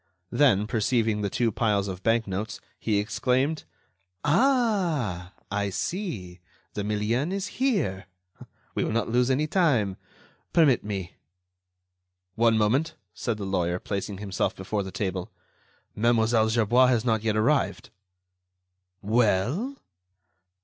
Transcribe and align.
Then, 0.31 0.65
perceiving 0.65 1.21
the 1.21 1.29
two 1.29 1.51
piles 1.51 1.87
of 1.87 2.01
bank 2.01 2.25
notes, 2.25 2.59
he 2.79 2.97
exclaimed: 2.97 3.65
"Ah! 4.25 5.31
I 5.51 5.69
see! 5.69 6.39
the 6.73 6.83
million 6.83 7.31
is 7.31 7.59
here. 7.61 8.07
We 8.73 8.83
will 8.83 8.91
not 8.93 9.09
lose 9.09 9.29
any 9.29 9.45
time. 9.45 9.97
Permit 10.53 10.83
me." 10.83 11.13
"One 12.33 12.57
moment," 12.57 12.95
said 13.13 13.37
the 13.37 13.45
lawyer, 13.45 13.77
placing 13.77 14.17
himself 14.17 14.55
before 14.55 14.81
the 14.81 14.89
table. 14.91 15.31
"Mlle. 15.95 16.49
Gerbois 16.49 16.87
has 16.87 17.05
not 17.05 17.21
yet 17.21 17.37
arrived." 17.37 17.91
"Well?" 19.03 19.75